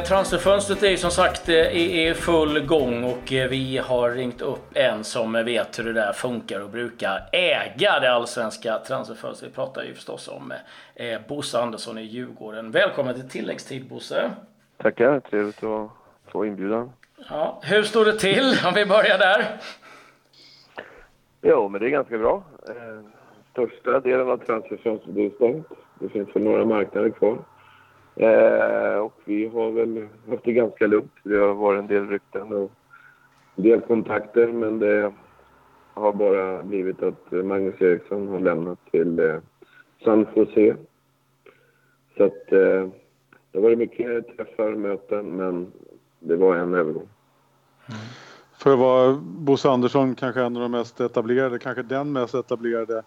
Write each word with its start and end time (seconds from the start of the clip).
Eh, 0.00 0.04
transferfönstret 0.04 0.82
är 0.82 0.90
ju 0.90 0.96
som 0.96 1.10
sagt 1.10 1.48
eh, 1.48 1.54
i 1.54 2.14
full 2.14 2.66
gång 2.66 3.04
och 3.04 3.32
eh, 3.32 3.48
vi 3.48 3.78
har 3.78 4.10
ringt 4.10 4.42
upp 4.42 4.76
en 4.76 5.04
som 5.04 5.32
vet 5.32 5.78
hur 5.78 5.84
det 5.84 5.92
där 5.92 6.12
funkar 6.12 6.60
och 6.60 6.70
brukar 6.70 7.28
äga 7.32 8.00
det 8.00 8.12
allsvenska 8.12 8.78
transferfönstret. 8.78 9.50
Vi 9.50 9.54
pratar 9.54 9.82
ju 9.82 9.94
förstås 9.94 10.28
om 10.28 10.52
Bosse 11.28 11.60
Andersson 11.60 11.98
i 11.98 12.02
Djurgården. 12.02 12.70
Välkommen 12.70 13.14
till 13.14 13.28
tilläggstid 13.28 13.88
Bosse! 13.88 14.30
Tackar, 14.76 15.20
trevligt 15.20 15.62
att 15.64 15.90
få 16.32 16.46
inbjudan. 16.46 16.92
Ja, 17.30 17.60
hur 17.62 17.82
står 17.82 18.04
det 18.04 18.18
till 18.18 18.54
om 18.66 18.74
vi 18.74 18.86
börjar 18.86 19.18
där? 19.18 19.44
Jo, 21.42 21.68
men 21.68 21.80
det 21.80 21.86
är 21.86 21.90
ganska 21.90 22.18
bra. 22.18 22.42
Största 23.52 24.00
delen 24.00 24.30
av 24.30 24.36
transferfönstret 24.36 25.16
är 25.16 25.30
stängt. 25.30 25.66
Det 25.98 26.08
finns 26.08 26.36
väl 26.36 26.42
några 26.42 26.64
marknader 26.64 27.10
kvar. 27.10 27.38
Eh, 28.16 28.98
och 28.98 29.14
vi 29.24 29.46
har 29.48 29.70
väl 29.70 30.08
haft 30.28 30.44
det 30.44 30.52
ganska 30.52 30.86
lugnt. 30.86 31.12
Det 31.22 31.36
har 31.36 31.54
varit 31.54 31.78
en 31.78 31.86
del 31.86 32.08
rykten 32.08 32.52
och 32.52 32.70
en 33.56 33.62
del 33.62 33.80
kontakter 33.80 34.46
men 34.46 34.78
det 34.78 35.12
har 35.94 36.12
bara 36.12 36.62
blivit 36.62 37.02
att 37.02 37.30
Magnus 37.30 37.80
Eriksson 37.80 38.28
har 38.28 38.40
lämnat 38.40 38.78
till 38.90 39.18
eh, 39.18 39.36
San 40.04 40.26
Jose. 40.34 40.76
Så 42.16 42.24
att 42.24 42.52
eh, 42.52 42.88
det 43.52 43.58
har 43.58 43.60
varit 43.60 43.78
mycket 43.78 44.36
träffar 44.36 44.72
och 44.72 44.80
möten 44.80 45.36
men 45.36 45.72
det 46.18 46.36
var 46.36 46.56
en 46.56 46.74
övergång. 46.74 47.08
Mm. 47.88 48.00
För 48.58 48.72
att 48.72 48.78
vara 48.78 49.20
Bosse 49.22 49.68
Andersson 49.70 50.14
kanske 50.14 50.40
en 50.40 50.56
av 50.56 50.62
de 50.62 50.70
mest 50.70 51.00
etablerade, 51.00 51.58
kanske 51.58 51.82
den 51.82 52.12
mest 52.12 52.34
etablerade 52.34 53.02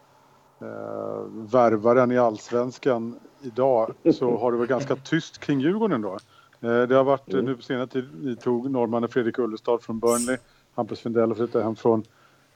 eh, 0.61 1.21
värvaren 1.51 2.11
i 2.11 2.17
allsvenskan 2.17 3.19
idag 3.43 3.93
så 4.13 4.37
har 4.37 4.51
det 4.51 4.57
varit 4.57 4.69
ganska 4.69 4.95
tyst 4.95 5.37
kring 5.37 5.59
Djurgården 5.59 6.01
då. 6.01 6.17
Eh, 6.61 6.81
det 6.87 6.95
har 6.95 7.03
varit 7.03 7.33
mm. 7.33 7.45
nu 7.45 7.55
på 7.55 7.61
senare 7.61 7.87
tid, 7.87 8.09
vi 8.13 8.35
tog 8.35 8.71
norrmannen 8.71 9.09
Fredrik 9.09 9.39
Ullestad 9.39 9.81
från 9.81 9.99
Burnley. 9.99 10.37
Hampus 10.75 10.99
Findell 10.99 11.35
flyttade 11.35 11.63
hem 11.63 11.75
från, 11.75 12.03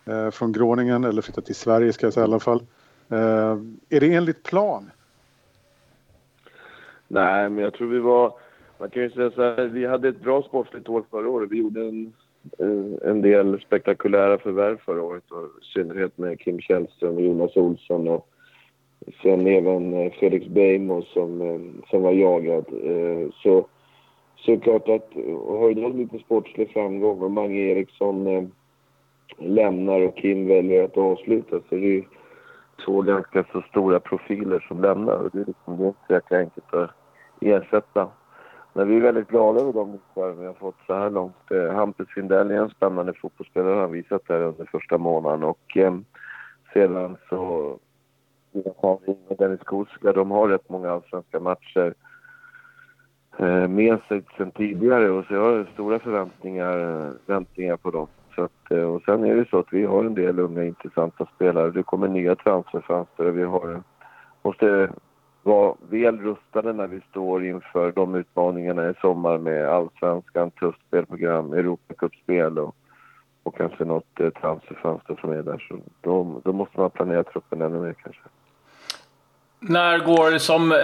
eh, 0.05 0.31
från 0.31 0.51
Groningen, 0.51 1.03
eller 1.03 1.21
flyttat 1.21 1.45
till 1.45 1.55
Sverige 1.55 1.93
ska 1.93 2.05
jag 2.05 2.13
säga 2.13 2.23
i 2.23 2.27
alla 2.29 2.39
fall. 2.39 2.61
Eh, 3.09 3.57
är 3.89 3.99
det 3.99 4.13
enligt 4.13 4.43
plan? 4.43 4.91
Nej, 7.07 7.49
men 7.49 7.63
jag 7.63 7.73
tror 7.73 7.87
vi 7.87 7.99
var... 7.99 8.33
Man 8.79 8.89
kan 8.89 9.01
ju 9.01 9.09
säga 9.09 9.31
så 9.31 9.41
här, 9.41 9.65
vi 9.65 9.85
hade 9.85 10.09
ett 10.09 10.21
bra 10.21 10.43
sportsligt 10.43 10.89
år 10.89 11.03
förra 11.11 11.29
året. 11.29 11.51
Vi 11.51 11.57
gjorde 11.57 11.81
en, 11.81 12.13
eh, 12.59 13.09
en 13.09 13.21
del 13.21 13.61
spektakulära 13.61 14.37
förvärv 14.37 14.77
förra 14.85 15.01
året. 15.01 15.31
Och 15.31 15.43
I 15.43 15.65
synnerhet 15.73 16.17
med 16.17 16.39
Kim 16.39 16.59
Källström 16.59 17.15
och 17.15 17.21
Jonas 17.21 17.55
Olsson 17.55 18.07
och 18.07 18.29
Sen 19.21 19.47
även 19.47 19.93
eh, 19.93 20.11
Felix 20.11 20.47
Beijmo 20.47 21.01
som, 21.01 21.41
eh, 21.41 21.89
som 21.89 22.01
var 22.01 22.11
jagad. 22.11 22.65
Eh, 22.83 23.29
så, 23.33 23.67
så 24.35 24.51
är 24.51 24.55
det 24.55 24.61
klart 24.61 24.89
att 24.89 25.13
har 25.47 25.73
du 25.73 25.93
lite 25.93 26.19
sportslig 26.19 26.69
framgång 26.69 27.21
och 27.21 27.31
Mange 27.31 27.59
Eriksson 27.59 28.51
lämnar 29.37 30.01
och 30.01 30.15
Kim 30.17 30.47
väljer 30.47 30.83
att 30.83 30.97
avsluta 30.97 31.59
så 31.69 31.75
är 31.75 31.79
det 31.79 31.87
ju 31.87 32.03
två 32.85 33.01
ganska 33.01 33.45
så 33.51 33.61
stora 33.61 33.99
profiler 33.99 34.65
som 34.67 34.81
lämnar 34.81 35.13
och 35.13 35.29
det 35.33 35.39
är, 35.39 35.45
liksom, 35.45 35.93
det 36.07 36.13
är 36.13 36.15
inte 36.15 36.27
så 36.29 36.35
enkelt 36.35 36.73
att 36.73 36.91
ersätta. 37.41 38.07
Men 38.73 38.87
vi 38.87 38.95
är 38.95 39.01
väldigt 39.01 39.27
glada 39.27 39.61
över 39.61 39.73
de 39.73 39.91
nycklar 39.91 40.31
vi 40.31 40.45
har 40.45 40.53
fått 40.53 40.75
så 40.87 40.93
här 40.93 41.09
långt. 41.09 41.73
Hampus 41.73 42.07
Findell 42.09 42.51
är 42.51 42.55
en 42.55 42.69
spännande 42.69 43.13
fotbollsspelare, 43.13 43.79
har 43.79 43.87
visat 43.87 44.21
det 44.27 44.33
här 44.33 44.41
under 44.41 44.65
första 44.65 44.97
månaden 44.97 45.43
och 45.43 45.77
eh, 45.77 45.97
sedan 46.73 47.17
så 47.29 47.79
har 48.77 48.99
vi 49.05 49.15
med 49.27 49.37
Dennis 49.37 49.63
Kuska. 49.65 50.13
De 50.13 50.31
har 50.31 50.47
rätt 50.47 50.69
många 50.69 50.91
allsvenska 50.91 51.39
matcher 51.39 51.93
eh, 53.37 53.67
med 53.67 53.99
sig 54.07 54.23
sen 54.37 54.51
tidigare 54.51 55.09
och 55.09 55.25
så 55.25 55.33
jag 55.33 55.41
har 55.41 55.67
stora 55.73 55.99
förväntningar, 55.99 56.73
förväntningar 57.25 57.77
på 57.77 57.91
dem. 57.91 58.07
Så 58.35 58.43
att, 58.43 58.71
eh, 58.71 58.83
och 58.83 59.01
sen 59.01 59.23
är 59.23 59.35
det 59.35 59.49
så 59.49 59.59
att 59.59 59.73
vi 59.73 59.85
har 59.85 60.03
en 60.03 60.15
del 60.15 60.39
unga 60.39 60.63
intressanta 60.63 61.27
spelare. 61.35 61.71
Det 61.71 61.83
kommer 61.83 62.07
nya 62.07 62.35
transferfönster 62.35 63.25
och 63.25 63.37
vi 63.37 63.43
har, 63.43 63.83
måste 64.41 64.89
vara 65.43 65.75
väl 65.89 66.19
rustade 66.19 66.73
när 66.73 66.87
vi 66.87 67.01
står 67.09 67.45
inför 67.45 67.91
de 67.91 68.15
utmaningarna 68.15 68.89
i 68.89 68.93
sommar 69.01 69.37
med 69.37 69.69
allsvenskan, 69.69 70.51
tufft 70.51 70.79
spelprogram, 70.87 71.53
Europacupspel 71.53 72.59
och, 72.59 72.75
och 73.43 73.57
kanske 73.57 73.85
något 73.85 74.19
eh, 74.19 74.29
transferfönster 74.29 75.17
som 75.21 75.31
är 75.31 75.43
där. 75.43 75.65
Så 75.69 75.79
då, 76.01 76.41
då 76.43 76.53
måste 76.53 76.79
man 76.79 76.89
planera 76.89 77.23
truppen 77.23 77.61
ännu 77.61 77.79
mer 77.79 77.93
kanske. 77.93 78.21
När 79.59 79.99
går 79.99 80.31
det 80.31 80.39
som... 80.39 80.71
Eh, 80.71 80.77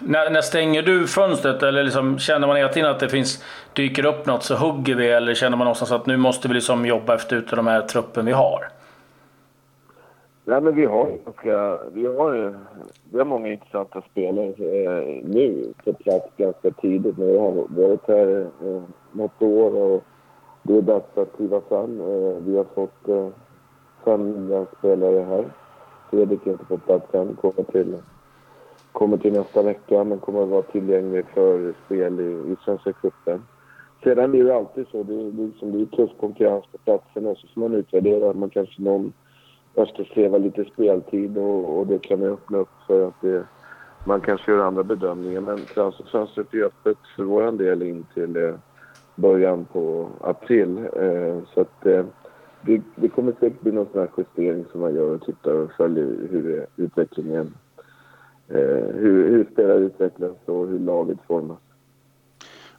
när, 0.00 0.30
när, 0.30 0.40
stänger 0.40 0.82
du 0.82 1.06
fönstret? 1.06 1.62
Eller 1.62 1.84
liksom, 1.84 2.18
känner 2.18 2.46
man 2.46 2.56
hela 2.56 2.68
tiden 2.68 2.90
att 2.90 3.00
det 3.00 3.08
finns, 3.08 3.44
dyker 3.72 4.06
upp 4.06 4.26
något 4.26 4.42
så 4.42 4.54
hugger 4.54 4.94
vi? 4.94 5.10
Eller 5.10 5.34
känner 5.34 5.56
man 5.56 5.64
någonstans 5.64 5.92
att 5.92 6.06
nu 6.06 6.16
måste 6.16 6.48
vi 6.48 6.54
liksom 6.54 6.86
jobba 6.86 7.14
efter 7.14 7.36
ut 7.36 7.50
de 7.50 7.66
här 7.66 7.82
truppen 7.82 8.26
vi 8.26 8.32
har? 8.32 8.68
Nej, 10.44 10.60
men 10.60 10.74
vi 10.74 10.84
har 10.84 11.06
ganska... 11.24 11.78
Vi 11.92 12.06
har, 12.06 12.58
vi 13.12 13.18
har 13.18 13.24
många 13.24 13.52
intressanta 13.52 14.02
spelare 14.10 14.46
eh, 14.46 15.24
nu 15.24 15.72
på 15.84 15.92
plats 15.92 16.28
ganska 16.36 16.70
tidigt. 16.70 17.18
Men 17.18 17.26
vi 17.26 17.38
har 17.38 17.66
varit 17.68 18.08
här 18.08 18.40
eh, 18.40 18.82
något 19.12 19.42
år 19.42 19.74
och 19.76 20.04
det 20.62 20.76
är 20.76 20.82
dags 20.82 21.18
att 21.18 21.36
kliva 21.36 21.60
fram. 21.60 22.00
Eh, 22.00 22.42
vi 22.46 22.56
har 22.56 22.66
fått 22.74 23.08
eh, 23.08 23.28
fem 24.04 24.46
nya 24.46 24.66
spelare 24.78 25.20
här. 25.20 25.44
Fredrik 26.10 26.46
är 26.46 26.50
inte 26.50 26.64
på 26.64 26.78
plats 26.78 27.14
än. 27.14 27.36
Kommer 27.36 27.62
till, 27.62 27.96
kommer 28.92 29.16
till 29.16 29.32
nästa 29.32 29.62
vecka 29.62 30.04
men 30.04 30.18
kommer 30.18 30.42
att 30.42 30.48
vara 30.48 30.62
tillgänglig 30.62 31.24
för 31.34 31.74
spel 31.86 32.20
i, 32.20 32.52
i 32.52 32.56
Svenska 32.64 32.92
cupen. 32.92 33.42
Sedan 34.04 34.24
är 34.24 34.28
det 34.28 34.38
ju 34.38 34.52
alltid 34.52 34.86
så. 34.88 35.02
Det 35.02 35.14
är, 35.14 35.46
liksom, 35.46 35.72
det 35.72 35.80
är 35.80 35.86
tuff 35.86 36.10
konkurrens 36.20 36.64
på 36.72 36.78
platserna 36.78 37.34
så 37.34 37.46
får 37.54 37.60
man 37.60 37.74
utvärdera. 37.74 38.32
Man 38.32 38.50
kanske 38.50 38.82
någon 38.82 39.12
eftersträvar 39.74 40.38
lite 40.38 40.64
speltid 40.64 41.38
och, 41.38 41.78
och 41.78 41.86
det 41.86 41.98
kan 41.98 42.22
öppna 42.22 42.58
upp 42.58 42.68
för 42.86 43.08
att 43.08 43.20
det, 43.20 43.44
man 44.04 44.20
kanske 44.20 44.52
gör 44.52 44.66
andra 44.66 44.82
bedömningar. 44.82 45.40
Men 45.40 45.58
transferfönstret 45.74 46.54
är 46.54 46.64
öppet 46.64 46.98
för 47.16 47.22
vår 47.22 47.52
del 47.52 47.82
in 47.82 48.06
till 48.14 48.36
eh, 48.36 48.54
början 49.14 49.64
på 49.64 50.08
april. 50.20 50.78
Eh, 50.78 51.38
så 51.54 51.60
att 51.60 51.86
eh, 51.86 52.04
det, 52.62 52.82
det 52.96 53.08
kommer 53.08 53.32
säkert 53.32 53.60
bli 53.60 53.72
någon 53.72 53.86
sån 53.92 54.00
här 54.00 54.10
justering 54.16 54.64
som 54.72 54.80
man 54.80 54.94
gör 54.94 55.14
och 55.14 55.26
tittar 55.26 55.54
och 55.54 55.72
följer 55.72 56.04
hur 56.04 56.66
utvecklingen, 56.76 57.54
eh, 58.48 58.56
hur, 58.94 59.30
hur 59.30 59.48
spelare 59.52 59.78
utvecklas 59.78 60.36
och 60.44 60.68
hur 60.68 60.78
laget 60.78 61.18
formas. 61.26 61.58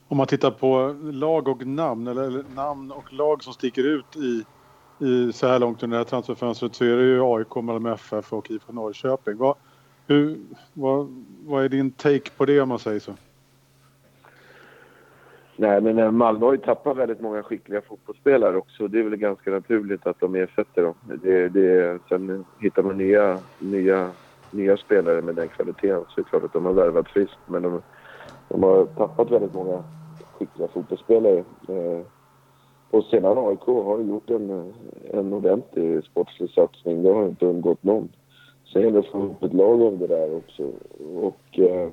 Om 0.08 0.18
man 0.18 0.28
tittar 0.28 0.52
på 0.52 0.96
lag 1.12 1.48
och 1.48 1.68
namn, 1.68 2.08
eller 2.08 2.56
namn 2.56 2.92
och 2.92 3.14
lag 3.14 3.44
som 3.44 3.54
sticker 3.54 3.84
ut 3.84 4.16
i, 4.16 4.44
i 5.06 5.34
så 5.34 5.48
här 5.48 5.60
långt 5.60 5.84
under 5.84 5.98
det 5.98 6.04
här 6.04 6.10
transferfönstret 6.10 6.76
så 6.76 6.86
är 6.86 6.98
det 6.98 7.04
ju 7.04 7.22
AIK, 7.22 7.56
Malmö 7.56 7.94
FF 7.94 8.34
och 8.34 8.52
IFK 8.52 8.74
Norrköping. 8.74 9.38
Vad, 9.38 9.56
hur, 10.08 10.40
vad, 10.74 11.26
vad 11.46 11.64
är 11.64 11.70
din 11.70 11.92
take 11.92 12.32
på 12.38 12.46
det 12.46 12.62
om 12.62 12.70
man 12.70 12.80
säger 12.80 13.00
så? 13.00 13.14
Nej, 15.62 15.82
men 15.82 16.18
Malmö 16.18 16.46
har 16.46 16.54
ju 16.54 16.58
tappat 16.58 16.98
väldigt 16.98 17.22
många 17.22 17.44
skickliga 17.44 17.82
fotbollsspelare 17.82 18.58
också. 18.58 18.88
Det 18.88 19.00
är 19.00 19.04
väl 19.04 19.16
ganska 19.16 19.52
naturligt 19.52 20.08
att 20.08 20.20
de 20.20 20.36
ersätter 20.36 20.82
dem. 20.82 20.94
Det, 21.24 21.50
det, 21.50 22.00
sen 22.10 22.46
hittar 22.60 22.84
man 22.84 22.98
nya, 22.98 23.40
nya, 23.60 24.12
nya 24.52 24.78
spelare 24.78 25.22
med 25.22 25.36
den 25.36 25.48
kvaliteten 25.48 26.06
så 26.10 26.22
är 26.22 26.24
det 26.24 26.30
klart 26.30 26.44
att 26.44 26.54
de 26.54 26.66
har 26.66 26.74
värvat 26.74 27.10
friskt. 27.10 27.38
Men 27.48 27.62
de, 27.62 27.82
de 28.50 28.64
har 28.64 28.86
tappat 28.86 29.32
väldigt 29.32 29.54
många 29.54 29.84
skickliga 30.34 30.68
fotbollsspelare. 30.68 31.38
Eh, 31.68 32.06
och 32.92 33.04
sedan 33.04 33.38
AIK 33.38 33.66
har 33.66 34.00
gjort 34.00 34.30
en, 34.30 34.74
en 35.10 35.34
ordentlig 35.34 36.04
sportslig 36.04 36.50
satsning. 36.50 37.04
Det 37.04 37.14
har 37.14 37.26
inte 37.26 37.46
undgått 37.46 37.84
någon. 37.84 38.10
Sen 38.74 38.82
gäller 38.82 39.02
det 39.02 39.08
att 39.08 39.12
få 39.12 39.18
ihop 39.18 39.44
ett 39.44 39.54
lag 39.54 39.82
om 39.82 40.00
det 40.00 40.08
där 40.08 40.36
också. 40.36 40.72
Och, 41.16 41.60
eh, 41.60 41.90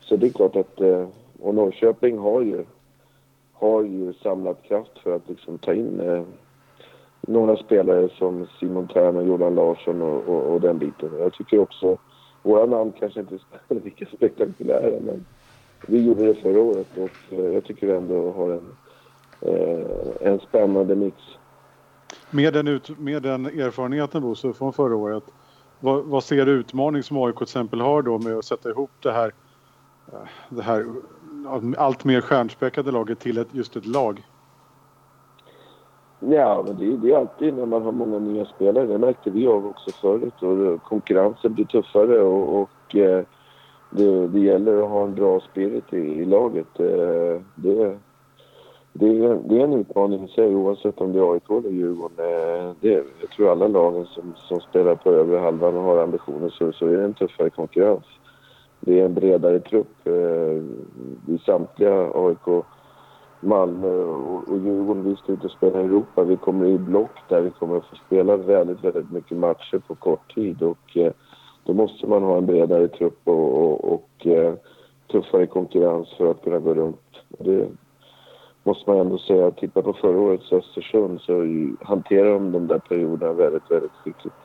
så 0.00 0.16
det 0.16 0.26
är 0.26 0.30
klart 0.30 0.56
att... 0.56 0.80
Eh, 0.80 1.08
och 1.40 1.54
Norrköping 1.54 2.18
har 2.18 2.42
ju 2.42 2.64
har 3.58 3.82
ju 3.82 4.12
samlat 4.12 4.62
kraft 4.62 4.98
för 5.02 5.16
att 5.16 5.28
liksom 5.28 5.58
ta 5.58 5.74
in 5.74 6.00
eh, 6.00 6.22
några 7.20 7.56
spelare 7.56 8.08
som 8.18 8.46
Simon 8.60 8.88
Thern 8.88 9.16
och 9.16 9.26
Jordan 9.26 9.54
Larsson 9.54 10.02
och, 10.02 10.28
och, 10.28 10.52
och, 10.52 10.60
den 10.60 10.78
biten. 10.78 11.10
Jag 11.18 11.32
tycker 11.32 11.58
också, 11.58 11.98
våra 12.42 12.66
namn 12.66 12.92
kanske 12.98 13.20
inte 13.20 13.34
är 13.68 13.74
lika 13.84 14.06
spektakulära 14.06 15.00
men 15.00 15.26
vi 15.86 16.06
gjorde 16.06 16.26
det 16.26 16.34
förra 16.34 16.60
året 16.60 16.86
och 16.96 17.38
eh, 17.38 17.44
jag 17.44 17.64
tycker 17.64 17.86
vi 17.86 17.92
ändå 17.92 18.32
har 18.32 18.50
en, 18.50 18.76
eh, 19.40 19.86
en 20.20 20.40
spännande 20.40 20.94
mix. 20.94 21.16
Med 22.30 22.52
den, 22.52 22.68
ut, 22.68 22.98
med 22.98 23.22
den 23.22 23.46
erfarenheten 23.46 24.22
Bosse 24.22 24.52
från 24.52 24.72
förra 24.72 24.96
året, 24.96 25.24
vad, 25.80 26.04
vad 26.04 26.24
ser 26.24 26.46
du 26.46 26.52
utmaning 26.52 27.02
som 27.02 27.16
AIK 27.16 27.36
till 27.36 27.42
exempel 27.42 27.80
har 27.80 28.02
då 28.02 28.18
med 28.18 28.36
att 28.36 28.44
sätta 28.44 28.70
ihop 28.70 28.90
det 29.02 29.12
här, 29.12 29.32
det 30.48 30.62
här 30.62 30.84
allt 31.76 32.04
mer 32.04 32.20
stjärnspäckade 32.20 32.90
laget 32.90 33.18
till 33.18 33.38
ett, 33.38 33.54
just 33.54 33.76
ett 33.76 33.86
lag? 33.86 34.22
Ja, 36.20 36.64
men 36.66 36.76
det, 36.76 36.96
det 36.96 37.12
är 37.12 37.18
alltid 37.18 37.54
när 37.54 37.66
man 37.66 37.82
har 37.82 37.92
många 37.92 38.18
nya 38.18 38.44
spelare. 38.44 38.86
Det 38.86 38.98
märkte 38.98 39.30
vi 39.30 39.46
av 39.46 39.66
också 39.66 39.90
förut. 39.90 40.42
Och 40.42 40.82
konkurrensen 40.82 41.54
blir 41.54 41.64
tuffare 41.64 42.20
och, 42.20 42.60
och 42.60 42.96
eh, 42.96 43.24
det, 43.90 44.28
det 44.28 44.40
gäller 44.40 44.82
att 44.82 44.90
ha 44.90 45.04
en 45.04 45.14
bra 45.14 45.40
spirit 45.40 45.92
i, 45.92 45.96
i 45.96 46.24
laget. 46.24 46.80
Eh, 46.80 47.40
det, 47.54 47.98
det, 48.92 49.24
är, 49.24 49.40
det 49.48 49.60
är 49.60 49.64
en 49.64 49.72
utmaning 49.72 50.24
i 50.24 50.28
sig 50.28 50.54
oavsett 50.54 51.00
om 51.00 51.12
det 51.12 51.18
är 51.18 51.32
AIK 51.32 51.50
eller 51.50 51.70
Djurgården. 51.70 52.18
Eh, 52.18 52.72
det, 52.80 53.04
jag 53.20 53.30
tror 53.36 53.50
alla 53.50 53.68
lagen 53.68 54.06
som, 54.06 54.34
som 54.36 54.60
spelar 54.60 54.94
på 54.94 55.10
övre 55.10 55.38
halvan 55.38 55.76
och 55.76 55.82
har 55.82 56.02
ambitioner 56.02 56.48
så, 56.48 56.72
så 56.72 56.86
är 56.86 56.96
det 56.96 57.04
en 57.04 57.14
tuffare 57.14 57.50
konkurrens. 57.50 58.04
Det 58.86 59.00
är 59.00 59.04
en 59.04 59.14
bredare 59.14 59.60
trupp. 59.60 60.06
Eh, 60.06 61.36
samtliga 61.46 62.10
AIK, 62.14 62.64
Malmö 63.40 63.88
och, 63.88 64.48
och 64.48 64.58
Djurgården, 64.58 65.04
vi 65.04 65.16
ska 65.16 65.32
ut 65.32 65.44
och 65.44 65.50
spela 65.50 65.80
i 65.80 65.84
Europa. 65.84 66.24
Vi 66.24 66.36
kommer 66.36 66.66
i 66.66 66.78
block 66.78 67.10
där 67.28 67.40
vi 67.40 67.50
kommer 67.50 67.76
att 67.76 67.86
få 67.86 67.96
spela 67.96 68.36
väldigt, 68.36 68.84
väldigt 68.84 69.10
mycket 69.10 69.38
matcher 69.38 69.82
på 69.88 69.94
kort 69.94 70.34
tid 70.34 70.62
och 70.62 70.96
eh, 70.96 71.12
då 71.64 71.72
måste 71.72 72.06
man 72.06 72.22
ha 72.22 72.38
en 72.38 72.46
bredare 72.46 72.88
trupp 72.88 73.20
och, 73.24 73.62
och, 73.62 73.92
och 73.92 74.26
eh, 74.26 74.54
tuffare 75.12 75.46
konkurrens 75.46 76.14
för 76.18 76.30
att 76.30 76.42
kunna 76.42 76.58
gå 76.58 76.74
runt. 76.74 77.10
Det 77.38 77.68
måste 78.64 78.90
man 78.90 78.98
ändå 78.98 79.18
säga. 79.18 79.50
Titta 79.50 79.82
på 79.82 79.92
förra 79.92 80.20
årets 80.20 80.52
Östersund 80.52 81.20
så 81.20 81.32
hanterar 81.80 82.32
de 82.32 82.52
de 82.52 82.66
där 82.66 82.78
perioderna 82.78 83.32
väldigt, 83.32 83.70
väldigt 83.70 83.92
skickligt. 83.92 84.36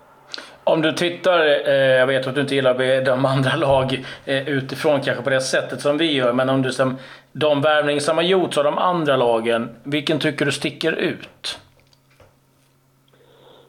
Om 0.64 0.82
du 0.82 0.92
tittar, 0.92 1.40
eh, 1.68 1.74
jag 1.74 2.08
vet 2.08 2.28
att 2.28 2.36
du 2.36 2.42
inte 2.42 2.56
gillar 2.56 2.72
att 2.72 3.06
de 3.06 3.26
andra 3.26 3.56
lag 3.56 4.06
eh, 4.26 4.50
utifrån 4.50 5.02
kanske 5.02 5.24
på 5.24 5.30
det 5.30 5.42
sättet 5.42 5.82
som 5.82 5.98
vi 5.98 6.14
gör, 6.14 6.34
men 6.34 6.50
om 6.50 6.62
du 6.62 6.72
som 6.72 6.98
de 7.32 7.62
värvningar 7.62 8.00
som 8.00 8.18
har 8.18 8.24
gjorts 8.24 8.58
av 8.58 8.64
de 8.64 8.78
andra 8.78 9.18
lagen, 9.18 9.70
vilken 9.84 10.20
tycker 10.20 10.46
du 10.46 10.52
sticker 10.52 10.92
ut? 10.92 11.60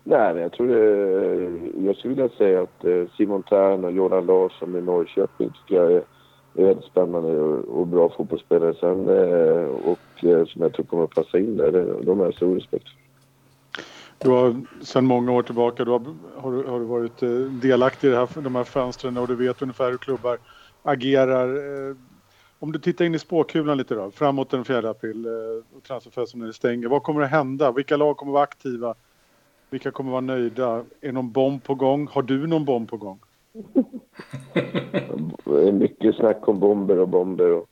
Nej, 0.05 0.35
men 0.35 0.43
jag 0.43 0.53
tror 0.53 0.69
det, 0.69 1.87
Jag 1.87 1.97
skulle 1.97 2.15
vilja 2.15 2.29
säga 2.39 2.62
att 2.62 2.85
eh, 2.85 3.05
Simon 3.17 3.43
Tern 3.43 3.85
och 3.85 3.93
Jordan 3.93 4.27
Larsson 4.27 4.77
i 4.77 4.81
Norrköping 4.81 5.50
tycker 5.50 5.83
jag 5.83 5.93
är, 5.93 6.03
är 6.55 6.65
väldigt 6.65 6.85
spännande 6.85 7.41
och, 7.41 7.81
och 7.81 7.87
bra 7.87 8.09
fotbollsspelare 8.09 8.75
sen 8.81 9.09
eh, 9.09 9.65
och 9.65 10.25
eh, 10.25 10.47
som 10.47 10.62
jag 10.62 10.73
tror 10.73 10.87
kommer 10.87 11.05
att 11.05 11.15
passa 11.15 11.39
in 11.39 11.56
där. 11.56 11.73
De 12.03 12.19
har 12.19 12.27
jag 12.27 12.35
stor 12.35 12.55
respekt 12.55 12.89
för. 12.89 13.01
Du 14.22 14.30
har 14.30 14.54
sedan 14.84 15.06
många 15.06 15.32
år 15.32 15.42
tillbaka 15.42 15.84
du 15.84 15.90
har, 15.90 16.00
har, 16.36 16.64
har 16.64 16.80
du 16.80 16.86
varit 16.86 17.20
delaktig 17.62 18.08
i 18.08 18.10
det 18.10 18.16
här, 18.16 18.40
de 18.40 18.54
här 18.54 18.64
fönstren 18.64 19.16
och 19.16 19.28
du 19.28 19.34
vet 19.34 19.62
ungefär 19.62 19.90
hur 19.90 19.98
klubbar 19.98 20.38
agerar. 20.82 21.48
Om 22.58 22.72
du 22.72 22.78
tittar 22.78 23.04
in 23.04 23.14
i 23.14 23.19
spåkulan 23.19 23.78
lite 23.78 23.94
då, 23.94 24.10
framåt 24.10 24.50
den 24.50 24.64
4 24.64 24.90
april 24.90 25.26
och 25.76 25.82
transferfönstret 25.82 26.54
stänger. 26.54 26.88
Vad 26.88 27.02
kommer 27.02 27.20
att 27.20 27.30
hända? 27.30 27.72
Vilka 27.72 27.96
lag 27.96 28.16
kommer 28.16 28.32
att 28.32 28.34
vara 28.34 28.42
aktiva? 28.42 28.94
Vilka 29.70 29.90
kommer 29.90 30.10
vara 30.10 30.20
nöjda? 30.20 30.84
Är 31.00 31.12
någon 31.12 31.32
bomb 31.32 31.64
på 31.64 31.74
gång? 31.74 32.06
Har 32.06 32.22
du 32.22 32.46
någon 32.46 32.64
bomb 32.64 32.90
på 32.90 32.96
gång? 32.96 33.19
Det 35.44 35.69
är 35.69 35.72
mycket 35.72 36.16
snack 36.16 36.48
om 36.48 36.60
bomber 36.60 36.98
och 36.98 37.08
bomber 37.08 37.52
och 37.52 37.66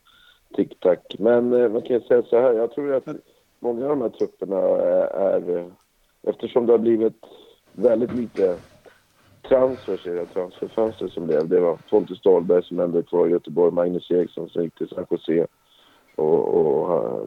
tic-tac. 0.56 0.99
Men 1.19 1.52
eh, 1.52 1.69
man 1.69 1.82
kan 1.82 2.00
säga 2.00 2.23
så 2.23 2.41
här, 2.41 2.52
jag 2.52 2.73
tror 2.73 2.94
att 2.94 3.05
många 3.58 3.85
av 3.85 3.88
de 3.88 4.00
här 4.00 4.08
trupperna 4.08 4.56
är 4.56 5.70
eftersom 6.23 6.67
det 6.67 6.73
har 6.73 6.79
blivit 6.79 7.25
väldigt 7.73 8.15
lite 8.15 8.57
transfers 9.49 10.07
i 10.07 10.11
det 10.11 10.27
transferfönster 10.27 11.09
som 11.09 11.27
blev. 11.27 11.49
Det 11.49 11.61
var 11.61 11.79
Pontus 11.91 12.21
Dahlberg 12.21 12.65
som 12.65 12.81
ändå 12.81 12.99
är 12.99 13.03
kvar 13.03 13.27
i 13.27 13.31
Göteborg, 13.31 13.73
Magnus 13.73 14.11
Eriksson 14.11 14.49
som 14.49 14.63
gick 14.63 14.75
till 14.75 14.89
San 14.89 15.07
Jose 15.11 15.47
och, 16.17 16.49
och 16.49 16.91
uh, 16.91 17.21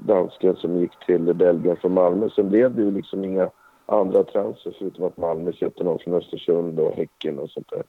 dansken 0.00 0.56
som 0.56 0.80
gick 0.80 1.06
till 1.06 1.34
Belgien 1.34 1.76
från 1.76 1.94
Malmö. 1.94 2.28
Sen 2.30 2.48
blev 2.48 2.74
det 2.74 2.82
ju 2.82 2.90
liksom 2.90 3.24
inga 3.24 3.50
andra 3.86 4.24
transfer 4.24 4.74
förutom 4.78 5.04
att 5.04 5.16
Malmö 5.16 5.52
köpte 5.52 5.84
någon 5.84 5.98
från 5.98 6.14
Östersund 6.14 6.80
och 6.80 6.92
Häcken 6.92 7.38
och 7.38 7.50
sånt 7.50 7.70
där. 7.70 7.82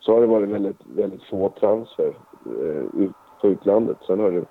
Så 0.00 0.14
har 0.14 0.20
det 0.20 0.26
varit 0.26 0.48
väldigt, 0.48 0.86
väldigt 0.94 1.22
få 1.22 1.52
transfer 1.60 2.14
uh, 2.46 3.02
ut, 3.02 3.12
på 3.40 3.48
utlandet. 3.48 3.96
Sen 4.06 4.20
har 4.20 4.30
det 4.30 4.44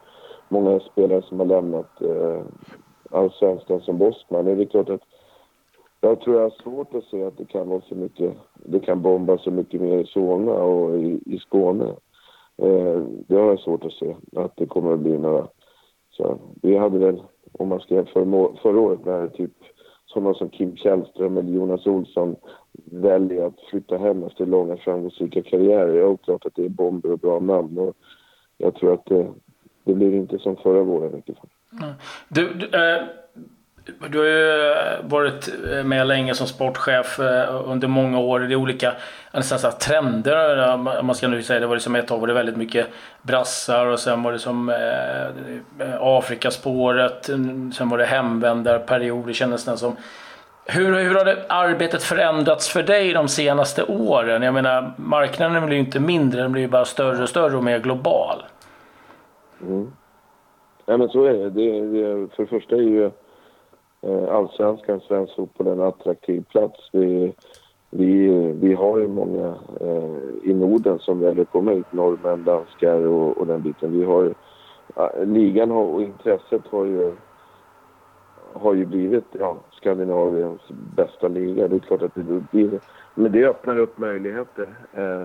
många 0.49 0.79
spelare 0.79 1.21
som 1.21 1.39
har 1.39 1.47
lämnat 1.47 1.91
uh, 2.01 2.41
allsvenskan 3.11 3.81
som 3.81 3.97
Bosman. 3.97 4.45
Det 4.45 4.51
är 4.51 4.65
klart 4.65 4.89
att 4.89 5.01
jag 6.01 6.21
tror 6.21 6.35
jag 6.35 6.43
har 6.43 6.63
svårt 6.63 6.95
att 6.95 7.03
se 7.03 7.23
att 7.23 7.37
det 7.37 7.45
kan 7.45 7.69
vara 7.69 7.81
så 7.81 7.95
mycket, 7.95 8.33
det 8.53 8.79
kan 8.79 9.01
bomba 9.01 9.37
så 9.37 9.51
mycket 9.51 9.81
mer 9.81 9.97
i 9.97 10.05
Solna 10.05 10.53
och 10.53 10.97
i, 10.97 11.21
i 11.25 11.39
Skåne. 11.39 11.85
Eh, 12.57 13.01
det 13.27 13.35
har 13.35 13.49
jag 13.49 13.59
svårt 13.59 13.85
att 13.85 13.93
se, 13.93 14.15
att 14.35 14.55
det 14.55 14.65
kommer 14.65 14.93
att 14.93 14.99
bli 14.99 15.17
några... 15.17 15.47
Så 16.11 16.37
vi 16.61 16.77
hade 16.77 16.99
väl, 16.99 17.23
om 17.51 17.67
man 17.67 17.79
ska 17.79 17.95
jämföra 17.95 18.55
förra 18.61 18.79
året, 18.79 19.05
när 19.05 19.27
typ 19.27 19.51
sådana 20.05 20.33
som 20.33 20.49
Kim 20.49 20.75
Källström 20.75 21.37
eller 21.37 21.51
Jonas 21.51 21.87
Olsson 21.87 22.35
väljer 22.85 23.45
att 23.45 23.59
flytta 23.59 23.97
hem 23.97 24.23
efter 24.23 24.45
långa 24.45 24.77
framgångsrika 24.77 25.43
karriärer. 25.43 25.95
Jag 25.95 26.07
har 26.07 26.17
klart 26.17 26.45
att 26.45 26.55
det 26.55 26.65
är 26.65 26.69
bomber 26.69 27.11
och 27.11 27.19
bra 27.19 27.39
namn 27.39 27.77
och 27.77 27.95
jag 28.57 28.75
tror 28.75 28.93
att 28.93 29.05
det, 29.05 29.33
det 29.83 29.93
blir 29.93 30.13
inte 30.13 30.39
som 30.39 30.55
förra 30.55 30.83
våren 30.83 31.17
i 31.17 31.21
du, 32.27 32.53
du 32.53 32.65
äh 32.65 33.03
du 34.09 34.17
har 34.17 34.25
ju 34.25 34.71
eh, 34.71 34.99
varit 35.01 35.49
eh, 35.71 35.83
med 35.83 36.07
länge 36.07 36.35
som 36.35 36.47
sportchef 36.47 37.19
eh, 37.19 37.69
under 37.69 37.87
många 37.87 38.19
år. 38.19 38.39
Det 38.39 38.53
är 38.53 38.55
olika 38.55 38.93
nästan 39.31 39.59
så 39.59 39.71
trender. 39.71 40.77
Man 41.03 41.15
ska 41.15 41.27
nu 41.27 41.43
säga 41.43 41.59
det 41.59 41.67
var 41.67 41.75
liksom 41.75 41.95
ett 41.95 42.07
tag 42.07 42.19
var 42.19 42.27
det 42.27 42.33
väldigt 42.33 42.57
mycket 42.57 42.87
brassar 43.21 43.85
och 43.85 43.99
sen 43.99 44.23
var 44.23 44.31
det 44.31 44.39
som 44.39 44.69
eh, 44.69 45.95
Afrikaspåret. 45.99 47.29
Mm, 47.29 47.71
sen 47.71 47.89
var 47.89 47.97
det 47.97 48.05
hemvändarperiod. 48.05 49.27
Det 49.27 49.33
kändes 49.33 49.67
nästan 49.67 49.77
som 49.77 49.97
hur, 50.65 50.99
hur 50.99 51.15
har 51.15 51.25
det, 51.25 51.45
arbetet 51.49 52.03
förändrats 52.03 52.69
för 52.69 52.83
dig 52.83 53.13
de 53.13 53.27
senaste 53.27 53.83
åren? 53.83 54.41
Jag 54.41 54.53
menar, 54.53 54.93
marknaden 54.97 55.65
blir 55.65 55.75
ju 55.75 55.83
inte 55.83 55.99
mindre, 55.99 56.41
den 56.41 56.51
blir 56.51 56.61
ju 56.61 56.67
bara 56.67 56.85
större 56.85 57.23
och 57.23 57.29
större 57.29 57.57
och 57.57 57.63
mer 57.63 57.79
global. 57.79 58.43
Mm. 59.61 59.91
Nej, 60.87 60.97
men 60.97 61.09
så 61.09 61.23
är 61.23 61.33
det. 61.33 61.49
det, 61.49 61.81
det 61.81 62.27
för 62.35 62.43
det 62.43 62.49
första 62.49 62.75
är 62.75 62.81
ju 62.81 63.11
Eh, 64.01 64.35
allsvenskan, 64.35 64.99
svensk 64.99 65.35
fotboll, 65.35 65.67
en 65.67 65.81
attraktiv 65.81 66.43
plats. 66.49 66.89
Vi, 66.93 67.33
vi, 67.89 68.27
vi 68.61 68.73
har 68.73 68.97
ju 68.97 69.07
många 69.07 69.55
eh, 69.81 70.49
i 70.49 70.53
Norden 70.53 70.99
som 70.99 71.19
väljer 71.19 71.41
att 71.41 71.51
komma 71.51 71.71
hit, 71.71 71.93
norrmän, 71.93 72.43
danskar 72.43 73.05
och, 73.05 73.37
och 73.37 73.47
den 73.47 73.61
biten. 73.61 73.99
Vi 73.99 74.03
har 74.05 74.33
eh, 74.95 75.25
ligan 75.25 75.71
har, 75.71 75.83
och 75.83 76.01
intresset 76.01 76.67
har 76.67 76.85
ju, 76.85 77.15
har 78.53 78.73
ju 78.73 78.85
blivit 78.85 79.25
ja, 79.31 79.57
Skandinaviens 79.71 80.61
bästa 80.95 81.27
liga. 81.27 81.67
Det 81.67 81.75
är 81.75 81.79
klart 81.79 82.01
att 82.01 82.15
det 82.15 82.43
blir, 82.51 82.79
men 83.15 83.31
det 83.31 83.45
öppnar 83.45 83.79
upp 83.79 83.97
möjligheter. 83.97 84.67
Eh, 84.93 85.23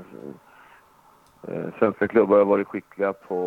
Eh, 1.49 1.79
svenska 1.79 2.09
klubbar 2.09 2.39
har 2.39 2.45
varit 2.45 2.69
skickliga 2.69 3.13
på 3.13 3.39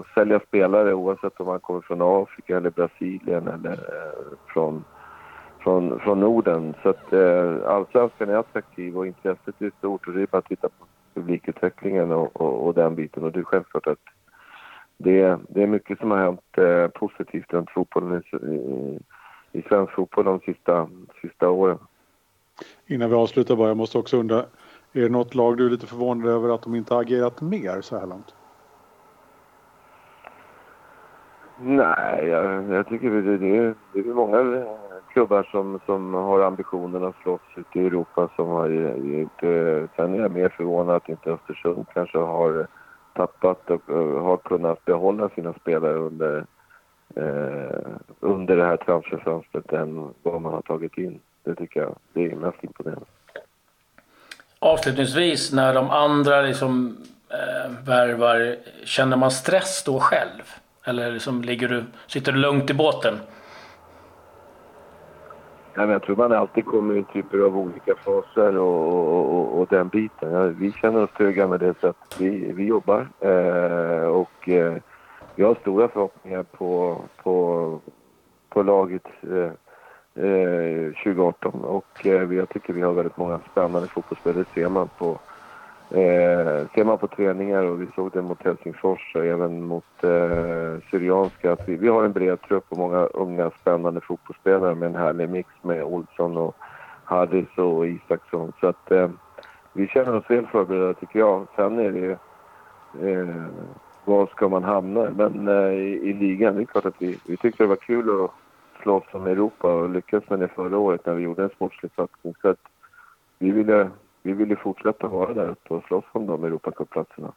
att 0.00 0.14
sälja 0.14 0.40
spelare 0.40 0.94
oavsett 0.94 1.40
om 1.40 1.46
man 1.46 1.60
kommer 1.60 1.80
från 1.80 2.22
Afrika 2.22 2.56
eller 2.56 2.70
Brasilien 2.70 3.48
eller 3.48 3.72
eh, 3.72 4.38
från, 4.46 4.84
från, 5.58 6.00
från 6.00 6.20
Norden. 6.20 6.74
Så 6.82 6.88
att 6.88 7.12
eh, 7.12 7.56
allsvenskan 7.66 8.30
är 8.30 8.36
attraktiv 8.36 8.96
och 8.98 9.06
intresset 9.06 9.62
är 9.62 9.72
stort 9.78 10.06
och 10.06 10.12
det 10.14 10.22
är 10.22 10.26
bara 10.26 10.38
att 10.38 10.48
titta 10.48 10.68
på 10.68 10.86
publikutvecklingen 11.14 12.12
och, 12.12 12.40
och, 12.40 12.66
och 12.66 12.74
den 12.74 12.94
biten. 12.94 13.22
Och 13.22 13.32
det 13.32 13.38
är 13.38 13.44
självklart 13.44 13.86
att 13.86 13.98
det, 14.98 15.38
det 15.48 15.62
är 15.62 15.66
mycket 15.66 15.98
som 15.98 16.10
har 16.10 16.18
hänt 16.18 16.58
eh, 16.58 16.88
positivt 16.88 17.52
runt 17.52 17.70
fotbollen 17.70 18.22
i, 18.32 18.36
i, 18.36 18.98
i 19.52 19.62
svensk 19.62 19.92
fotboll 19.92 20.24
de 20.24 20.40
sista, 20.40 20.88
sista 21.22 21.50
åren. 21.50 21.78
Innan 22.86 23.10
vi 23.10 23.16
avslutar 23.16 23.56
bara, 23.56 23.68
jag 23.68 23.76
måste 23.76 23.98
också 23.98 24.16
undra 24.16 24.44
är 24.96 25.02
det 25.02 25.08
något 25.08 25.34
lag 25.34 25.56
du 25.56 25.66
är 25.66 25.70
lite 25.70 25.86
förvånad 25.86 26.28
över 26.28 26.54
att 26.54 26.62
de 26.62 26.74
inte 26.74 26.94
har 26.94 27.00
agerat 27.00 27.40
mer 27.40 27.80
så 27.80 27.98
här 27.98 28.06
långt? 28.06 28.34
Nej, 31.58 32.26
jag, 32.26 32.70
jag 32.70 32.88
tycker 32.88 33.10
det, 33.10 33.38
det, 33.38 33.56
är, 33.56 33.74
det 33.92 33.98
är 33.98 34.04
många 34.04 34.66
klubbar 35.12 35.42
som, 35.42 35.80
som 35.86 36.14
har 36.14 36.40
ambitionen 36.40 37.04
att 37.04 37.16
slåss 37.22 37.40
ute 37.56 37.80
i 37.80 37.86
Europa 37.86 38.28
som 38.36 38.48
har 38.48 38.70
eh, 38.70 39.20
gjort 39.20 39.42
eh, 39.42 39.88
Sen 39.96 40.14
är 40.14 40.18
jag 40.18 40.30
mer 40.30 40.48
förvånad 40.48 40.96
att 40.96 41.08
inte 41.08 41.30
Östersund 41.30 41.86
kanske 41.94 42.18
har 42.18 42.66
tappat 43.12 43.70
och 43.70 43.90
eh, 43.90 44.22
har 44.22 44.36
kunnat 44.36 44.84
behålla 44.84 45.28
sina 45.28 45.52
spelare 45.52 45.98
under, 45.98 46.46
eh, 47.14 47.90
under 48.20 48.56
det 48.56 48.64
här 48.64 48.76
transferfönstret 48.76 49.72
än 49.72 50.14
vad 50.22 50.42
man 50.42 50.54
har 50.54 50.62
tagit 50.62 50.98
in. 50.98 51.20
Det 51.44 51.54
tycker 51.54 51.80
jag 51.80 51.94
det 52.12 52.32
är 52.32 52.36
mest 52.36 52.64
imponerande 52.64 53.06
avslutningsvis, 54.66 55.52
när 55.52 55.74
de 55.74 55.90
andra 55.90 56.42
liksom, 56.42 56.96
eh, 57.30 57.70
värvar, 57.86 58.56
känner 58.84 59.16
man 59.16 59.30
stress 59.30 59.82
då 59.86 60.00
själv? 60.00 60.42
Eller 60.84 61.12
liksom, 61.12 61.42
ligger 61.42 61.68
du, 61.68 61.84
sitter 62.06 62.32
du 62.32 62.38
lugnt 62.38 62.70
i 62.70 62.74
båten? 62.74 63.18
Ja, 65.74 65.86
jag 65.86 66.02
tror 66.02 66.16
man 66.16 66.32
alltid 66.32 66.64
kommer 66.64 66.96
i 66.96 67.04
typer 67.12 67.38
av 67.38 67.58
olika 67.58 67.94
faser 67.94 68.56
och, 68.56 68.86
och, 68.92 69.34
och, 69.34 69.60
och 69.60 69.66
den 69.70 69.88
biten. 69.88 70.32
Ja, 70.32 70.42
vi 70.42 70.72
känner 70.72 71.02
oss 71.02 71.10
trygga 71.16 71.46
med 71.46 71.60
det 71.60 71.74
sättet 71.80 72.20
vi, 72.20 72.52
vi 72.52 72.64
jobbar. 72.64 73.08
Eh, 73.20 74.06
och 74.06 74.48
eh, 74.48 74.74
vi 75.34 75.44
har 75.44 75.54
stora 75.54 75.88
förhoppningar 75.88 76.42
på, 76.42 77.00
på, 77.22 77.80
på 78.48 78.62
laget 78.62 79.06
eh, 79.22 79.50
Eh, 80.16 80.92
2018 81.04 81.64
och 81.64 82.06
eh, 82.06 82.32
jag 82.32 82.48
tycker 82.48 82.72
vi 82.72 82.82
har 82.82 82.92
väldigt 82.92 83.16
många 83.16 83.40
spännande 83.50 83.88
fotbollsspelare. 83.88 84.44
Det 84.54 84.60
ser 84.60 84.68
man 84.68 84.88
på, 84.98 85.18
Eh, 85.90 86.66
ser 86.74 86.84
man 86.84 86.98
på 86.98 87.06
träningar 87.06 87.62
och 87.62 87.82
vi 87.82 87.86
såg 87.94 88.10
det 88.12 88.22
mot 88.22 88.42
Helsingfors 88.42 89.14
och 89.14 89.24
även 89.24 89.62
mot 89.62 90.04
eh, 90.04 90.90
Syrianska 90.90 91.52
att 91.52 91.68
vi, 91.68 91.76
vi 91.76 91.88
har 91.88 92.04
en 92.04 92.12
bred 92.12 92.42
trupp 92.42 92.64
och 92.68 92.78
många 92.78 92.98
unga 92.98 93.50
spännande 93.60 94.00
fotbollsspelare 94.00 94.74
med 94.74 94.86
en 94.86 94.94
härlig 94.94 95.30
mix 95.30 95.48
med 95.62 95.84
Olsson 95.84 96.36
och 96.36 96.56
Harris 97.04 97.58
och 97.58 97.86
Isaksson. 97.86 98.52
Så 98.60 98.66
att 98.66 98.90
eh, 98.90 99.10
vi 99.72 99.86
känner 99.86 100.16
oss 100.16 100.30
väl 100.30 100.46
förberedda 100.46 100.94
tycker 100.94 101.18
jag. 101.18 101.46
Sen 101.56 101.78
är 101.78 101.90
det 101.90 102.18
eh, 103.10 103.44
var 104.04 104.26
ska 104.26 104.48
man 104.48 104.64
hamna? 104.64 105.10
Men 105.16 105.48
eh, 105.48 105.72
i, 105.72 106.00
i, 106.02 106.12
ligan, 106.12 106.56
det 106.56 106.62
är 106.62 106.66
klart 106.66 106.86
att 106.86 107.02
vi, 107.02 107.18
vi 107.26 107.36
tyckte 107.36 107.62
det 107.62 107.68
var 107.68 107.76
kul 107.76 108.24
att 108.24 108.30
slåss 108.86 109.04
om 109.12 109.26
Europa 109.26 109.72
och 109.72 109.90
lyckas 109.90 110.22
med 110.28 110.38
det 110.38 110.48
förra 110.48 110.78
året 110.78 111.06
när 111.06 111.14
vi 111.14 111.22
gjorde 111.22 111.42
en 111.42 111.50
sportslig 111.50 111.92
satsning. 111.96 112.34
Så 112.42 112.48
att 112.48 112.58
vi 113.38 113.50
ville 113.50 113.90
vi 114.22 114.32
vill 114.32 114.50
ju 114.50 114.56
fortsätta 114.56 115.06
vara 115.06 115.34
där 115.34 115.48
uppe 115.48 115.74
och 115.74 115.84
slåss 115.84 116.04
om 116.12 116.26
de 116.26 116.44
Europacupplatserna. 116.44 117.32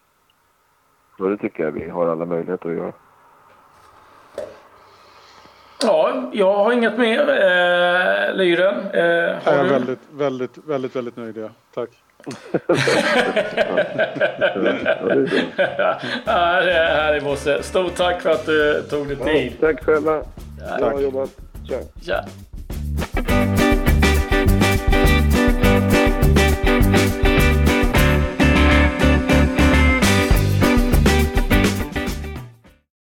Och 1.19 1.29
det 1.29 1.37
tycker 1.37 1.63
jag 1.63 1.71
vi 1.71 1.89
har 1.89 2.07
alla 2.07 2.25
möjligheter 2.25 2.69
att 2.69 2.75
göra. 2.75 2.93
Ja, 5.83 6.29
jag 6.33 6.53
har 6.53 6.71
inget 6.71 6.97
mer. 6.97 7.19
Eh, 7.19 8.35
Lyren, 8.35 8.75
eh, 8.75 9.35
har 9.43 9.53
jag 9.53 9.59
är 9.59 9.63
du? 9.63 9.69
väldigt, 9.69 9.99
väldigt, 10.11 10.57
väldigt, 10.57 10.95
väldigt 10.95 11.17
nöjd. 11.17 11.37
Ja. 11.37 11.49
Tack. 11.73 11.89
ja, 16.25 16.61
det 16.61 16.73
ja, 16.73 17.11
det 17.11 17.17
är 17.17 17.21
Bosse. 17.21 17.63
Stort 17.63 17.95
tack 17.95 18.21
för 18.21 18.29
att 18.29 18.45
du 18.45 18.83
tog 18.89 19.07
dig 19.07 19.15
tid. 19.17 19.59
Tack 19.59 19.83
själva. 19.83 20.23
Ja, 20.59 20.77
Bra 20.77 21.01
jobbat. 21.01 21.29
Tja. 21.65 21.79
Ja. 22.01 22.25